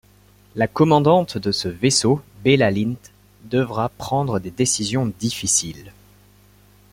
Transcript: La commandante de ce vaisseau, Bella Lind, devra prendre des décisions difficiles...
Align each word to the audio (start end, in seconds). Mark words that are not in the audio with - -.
La 0.55 0.67
commandante 0.67 1.37
de 1.37 1.51
ce 1.51 1.67
vaisseau, 1.67 2.23
Bella 2.43 2.71
Lind, 2.71 2.97
devra 3.43 3.87
prendre 3.89 4.39
des 4.39 4.49
décisions 4.49 5.05
difficiles... 5.19 5.93